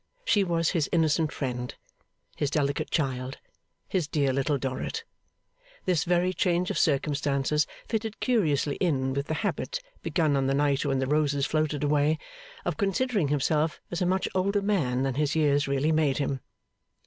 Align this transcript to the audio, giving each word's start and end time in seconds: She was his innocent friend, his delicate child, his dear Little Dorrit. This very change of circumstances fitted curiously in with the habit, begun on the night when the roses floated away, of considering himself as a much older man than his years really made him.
She 0.25 0.43
was 0.43 0.71
his 0.71 0.89
innocent 0.91 1.31
friend, 1.31 1.75
his 2.35 2.49
delicate 2.49 2.89
child, 2.89 3.37
his 3.87 4.07
dear 4.07 4.33
Little 4.33 4.57
Dorrit. 4.57 5.03
This 5.85 6.05
very 6.05 6.33
change 6.33 6.71
of 6.71 6.79
circumstances 6.79 7.67
fitted 7.87 8.19
curiously 8.19 8.77
in 8.77 9.13
with 9.13 9.27
the 9.27 9.35
habit, 9.45 9.79
begun 10.01 10.35
on 10.35 10.47
the 10.47 10.55
night 10.55 10.85
when 10.87 10.97
the 10.97 11.05
roses 11.05 11.45
floated 11.45 11.83
away, 11.83 12.17
of 12.65 12.77
considering 12.77 13.27
himself 13.27 13.79
as 13.91 14.01
a 14.01 14.07
much 14.07 14.27
older 14.33 14.63
man 14.63 15.03
than 15.03 15.13
his 15.13 15.35
years 15.35 15.67
really 15.67 15.91
made 15.91 16.17
him. 16.17 16.39